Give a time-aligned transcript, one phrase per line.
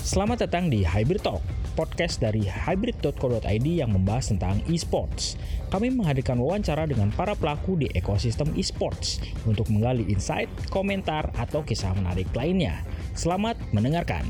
[0.00, 1.44] Selamat datang di Hybrid Talk,
[1.76, 5.36] podcast dari hybrid.co.id yang membahas tentang esports.
[5.68, 11.92] Kami menghadirkan wawancara dengan para pelaku di ekosistem esports untuk menggali insight, komentar, atau kisah
[11.92, 12.80] menarik lainnya.
[13.12, 14.24] Selamat mendengarkan.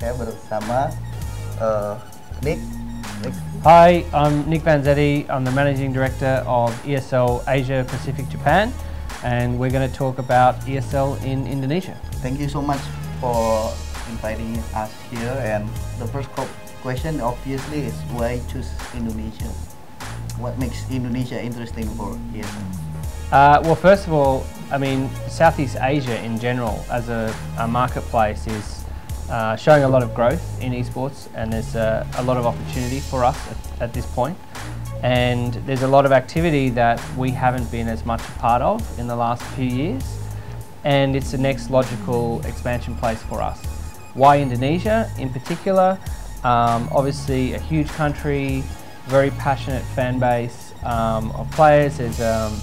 [0.00, 0.88] Saya bersama
[1.60, 2.00] uh,
[2.40, 2.56] Nick.
[3.20, 3.36] Nick.
[3.68, 5.28] Hi, I'm Nick Vanzetti.
[5.28, 8.72] I'm the Managing Director of ESL Asia Pacific Japan,
[9.20, 11.92] and we're going to talk about ESL in Indonesia.
[12.24, 12.80] Thank you so much
[13.20, 13.68] for
[14.08, 15.36] inviting us here.
[15.44, 15.68] And
[16.00, 16.32] the first
[16.80, 19.52] question, obviously, is why choose Indonesia?
[20.40, 22.64] What makes Indonesia interesting for ESL?
[23.28, 27.28] Uh, well, first of all, I mean, Southeast Asia in general as a,
[27.60, 28.79] a marketplace is
[29.30, 33.00] uh, showing a lot of growth in esports, and there's uh, a lot of opportunity
[33.00, 34.36] for us at, at this point.
[35.02, 38.98] And there's a lot of activity that we haven't been as much a part of
[38.98, 40.04] in the last few years,
[40.84, 43.64] and it's the next logical expansion place for us.
[44.14, 45.98] Why Indonesia in particular?
[46.42, 48.62] Um, obviously, a huge country,
[49.06, 51.98] very passionate fan base um, of players.
[51.98, 52.60] There's um,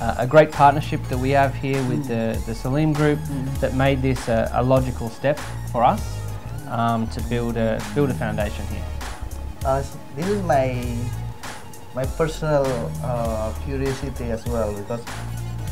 [0.00, 3.18] uh, a great partnership that we have here with the, the Salim Group
[3.60, 5.38] that made this a, a logical step
[5.72, 6.18] for us
[6.70, 8.84] um, to build a build a foundation here.
[9.64, 9.82] Uh,
[10.14, 10.96] this is my
[11.94, 12.64] my personal
[13.02, 15.02] uh, curiosity as well because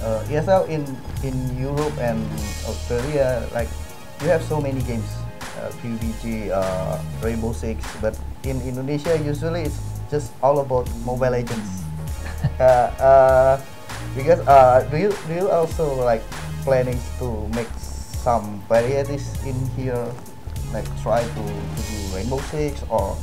[0.02, 0.82] uh, ESL in
[1.22, 2.18] in Europe and
[2.66, 3.68] Australia like
[4.22, 5.06] you have so many games
[5.60, 11.84] uh, PUBG, uh, Rainbow Six, but in Indonesia usually it's just all about Mobile Legends.
[14.14, 16.22] because uh, do you do you also like
[16.62, 20.06] planning to make some varieties in here,
[20.72, 21.42] like try to,
[21.76, 23.16] to do Rainbow Six or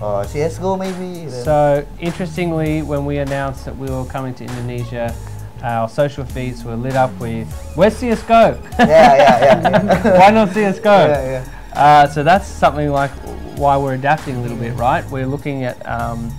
[0.00, 1.28] uh, CS:GO maybe?
[1.30, 5.14] So interestingly, when we announced that we were coming to Indonesia,
[5.62, 8.60] our social feeds were lit up with "Where's CS:GO?
[8.78, 9.60] yeah, yeah, yeah.
[9.62, 10.18] yeah.
[10.20, 11.44] Why not CS:GO?" Yeah, yeah.
[11.72, 13.10] Uh, so that's something like
[13.56, 15.04] why we're adapting a little bit, right?
[15.10, 16.32] We're looking at um,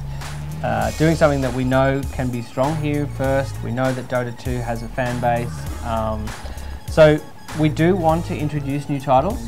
[0.63, 3.55] uh, doing something that we know can be strong here first.
[3.63, 5.85] We know that Dota 2 has a fan base.
[5.85, 6.27] Um,
[6.89, 7.19] so
[7.59, 9.43] we do want to introduce new titles.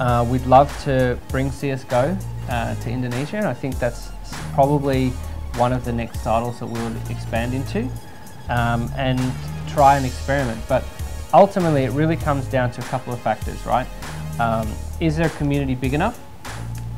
[0.00, 4.10] Uh, we'd love to bring CSGO uh, to Indonesia, and I think that's
[4.54, 5.10] probably
[5.56, 7.88] one of the next titles that we'll expand into
[8.48, 9.20] um, and
[9.68, 10.60] try and experiment.
[10.68, 10.84] But
[11.34, 13.86] ultimately, it really comes down to a couple of factors, right?
[14.40, 14.68] Um,
[15.00, 16.18] is their community big enough?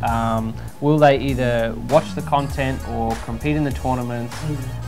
[0.03, 4.35] Um, will they either watch the content or compete in the tournaments?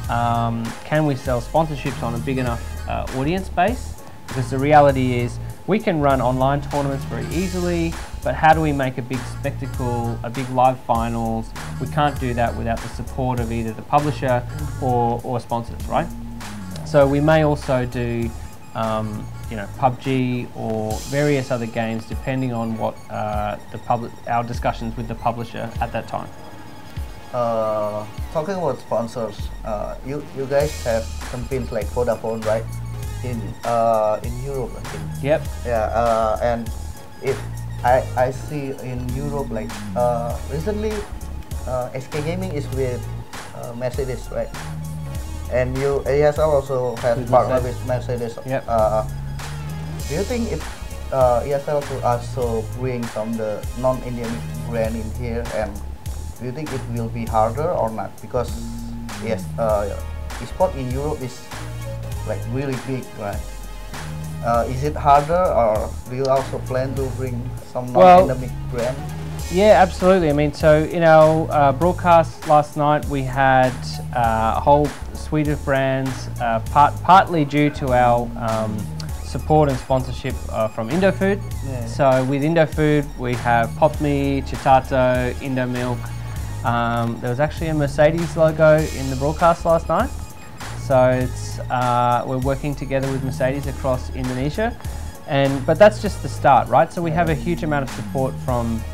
[0.08, 4.02] Um, can we sell sponsorships on a big enough uh, audience base?
[4.26, 8.72] Because the reality is, we can run online tournaments very easily, but how do we
[8.72, 11.50] make a big spectacle, a big live finals?
[11.80, 14.46] We can't do that without the support of either the publisher
[14.80, 16.08] or, or sponsors, right?
[16.84, 18.28] So we may also do,
[18.74, 24.44] um, you know, PUBG or various other games, depending on what uh, the public, our
[24.44, 26.28] discussions with the publisher at that time.
[27.32, 32.64] Uh, talking about sponsors, uh, you you guys have campaigns like Vodafone, right?
[33.24, 35.04] In uh, in Europe, I think.
[35.22, 35.40] Yep.
[35.64, 36.68] Yeah, uh, and
[37.22, 37.38] if
[37.84, 40.92] I I see in Europe like uh, recently,
[41.66, 43.00] uh, SK Gaming is with
[43.56, 44.50] uh, Mercedes, right?
[45.52, 47.76] And you ESL also has With partner Mercedes.
[47.76, 48.38] with Mercedes.
[48.46, 48.64] Yep.
[48.66, 49.04] Uh,
[50.08, 50.62] do you think if
[51.12, 55.70] uh, ESL could also bring some the non-endemic brand in here, and
[56.40, 58.10] do you think it will be harder or not?
[58.20, 58.48] Because
[59.22, 59.92] yes, uh,
[60.40, 61.36] esport in Europe is
[62.26, 63.40] like really big, right?
[64.44, 67.38] Uh, is it harder, or do you also plan to bring
[67.72, 68.96] some non-endemic brand?
[69.52, 70.30] Yeah, absolutely.
[70.30, 73.74] I mean, so in our uh, broadcast last night, we had
[74.16, 74.88] uh, a whole
[75.32, 78.76] suite of brands, uh, part, partly due to our um,
[79.24, 81.40] support and sponsorship uh, from IndoFood.
[81.64, 81.86] Yeah.
[81.86, 85.96] So with IndoFood, we have Pop Mie, Chitato, Indomilk.
[86.66, 90.10] Um, there was actually a Mercedes logo in the broadcast last night.
[90.86, 94.76] So it's, uh, we're working together with Mercedes across Indonesia.
[95.28, 96.92] And, but that's just the start, right?
[96.92, 98.84] So we have a huge amount of support from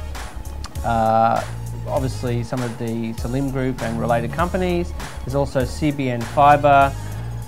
[0.84, 1.44] uh,
[1.88, 4.92] obviously some of the Salim Group and related companies.
[5.24, 6.94] There's also CBN Fiber.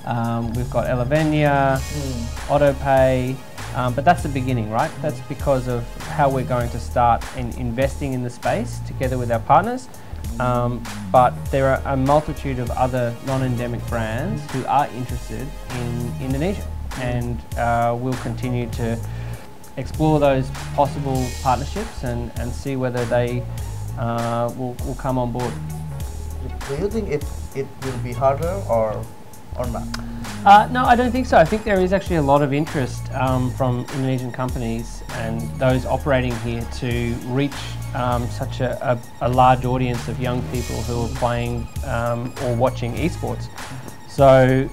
[0.04, 1.78] Um, we've got Elevenia,
[2.48, 3.36] AutoPay,
[3.74, 4.90] um, but that's the beginning, right?
[5.02, 9.30] That's because of how we're going to start in investing in the space together with
[9.30, 9.88] our partners.
[10.38, 10.82] Um,
[11.12, 15.46] but there are a multitude of other non-endemic brands who are interested
[15.76, 16.66] in Indonesia,
[16.96, 18.98] and uh, we'll continue to
[19.76, 23.42] explore those possible partnerships and, and see whether they
[23.98, 25.52] uh, will, will come on board.
[26.68, 29.04] Do you think it it will be harder or
[29.56, 29.86] or not?
[30.44, 31.36] Uh, no, I don't think so.
[31.36, 35.84] I think there is actually a lot of interest um, from Indonesian companies and those
[35.84, 37.52] operating here to reach
[37.94, 42.54] um, such a, a, a, large audience of young people who are playing um, or
[42.54, 43.48] watching esports.
[44.08, 44.66] So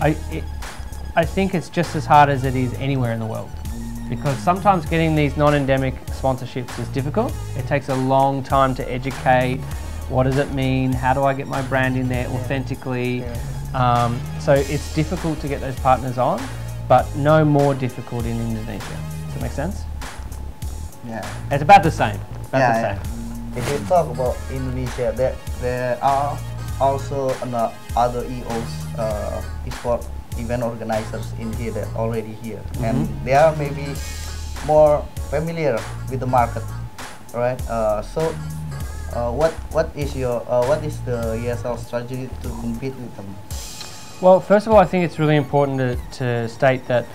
[0.00, 0.44] I, it,
[1.16, 3.50] I think it's just as hard as it is anywhere in the world
[4.16, 7.32] because sometimes getting these non-endemic sponsorships is difficult.
[7.56, 9.56] It takes a long time to educate.
[10.10, 10.92] What does it mean?
[10.92, 13.20] How do I get my brand in there authentically?
[13.20, 13.72] Yeah.
[13.72, 16.42] Um, so it's difficult to get those partners on,
[16.88, 18.98] but no more difficult in Indonesia.
[19.24, 19.84] Does that make sense?
[21.08, 21.26] Yeah.
[21.50, 22.20] It's about the same.
[22.48, 23.56] About yeah, the same.
[23.56, 26.38] If you talk about Indonesia, there, there are
[26.78, 27.30] also
[27.96, 30.04] other EOS, uh, esport
[30.38, 32.84] event organizers in here that already here, mm-hmm.
[32.84, 33.86] and they are maybe
[34.66, 35.78] more familiar
[36.10, 36.62] with the market,
[37.34, 37.60] right?
[37.68, 38.34] Uh, so,
[39.14, 43.28] uh, what what is your uh, what is the ESL strategy to compete with them?
[44.22, 47.06] Well, first of all, I think it's really important to, to state that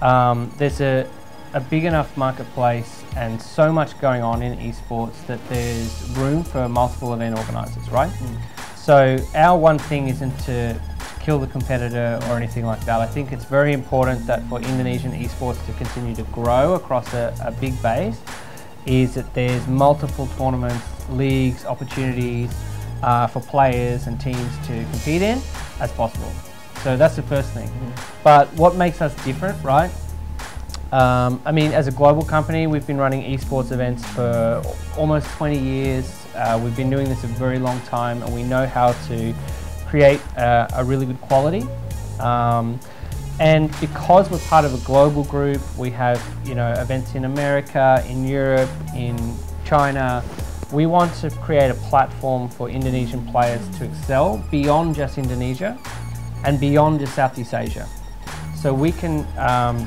[0.00, 1.06] um, there's a,
[1.52, 6.66] a big enough marketplace and so much going on in esports that there's room for
[6.66, 8.10] multiple event organisers, right?
[8.10, 8.38] Mm.
[8.76, 10.80] So our one thing isn't to
[11.26, 13.00] kill the competitor or anything like that.
[13.00, 17.34] I think it's very important that for Indonesian esports to continue to grow across a,
[17.44, 18.20] a big base
[18.86, 22.54] is that there's multiple tournaments, leagues, opportunities
[23.02, 25.40] uh, for players and teams to compete in
[25.80, 26.30] as possible.
[26.84, 27.66] So that's the first thing.
[27.66, 28.22] Mm-hmm.
[28.22, 29.90] But what makes us different, right?
[30.92, 34.62] Um, I mean, as a global company, we've been running esports events for
[34.96, 36.24] almost 20 years.
[36.36, 39.34] Uh, we've been doing this a very long time, and we know how to
[39.86, 41.64] create uh, a really good quality.
[42.20, 42.78] Um,
[43.38, 48.04] and because we're part of a global group, we have you know events in America,
[48.08, 49.16] in Europe, in
[49.64, 50.24] China,
[50.72, 55.78] we want to create a platform for Indonesian players to excel beyond just Indonesia
[56.44, 57.86] and beyond just Southeast Asia.
[58.54, 59.86] So we can um,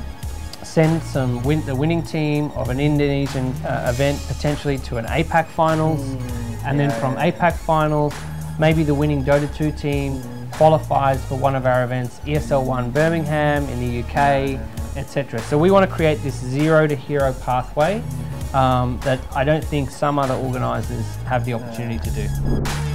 [0.62, 5.46] send some win- the winning team of an Indonesian uh, event potentially to an APAC
[5.46, 7.30] finals, mm, and yeah, then from yeah.
[7.30, 8.14] APAC finals,
[8.60, 10.22] maybe the winning Dota 2 team
[10.52, 14.60] qualifies for one of our events, ESL One Birmingham in the UK,
[14.96, 15.40] etc.
[15.40, 18.02] So we want to create this zero to hero pathway.
[18.52, 22.89] Um, that I don't think some other organisers have the opportunity to do.